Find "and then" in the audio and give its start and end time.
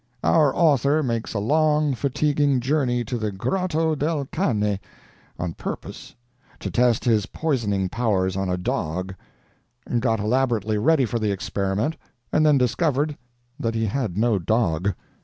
12.33-12.57